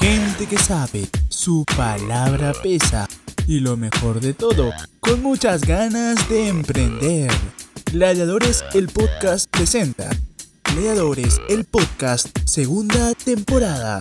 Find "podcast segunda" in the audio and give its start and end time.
11.64-13.14